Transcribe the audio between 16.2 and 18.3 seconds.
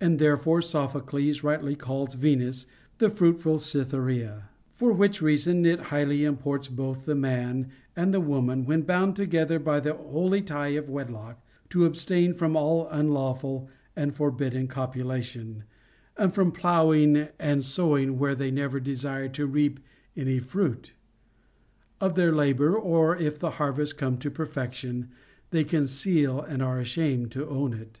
from ploughing and sowing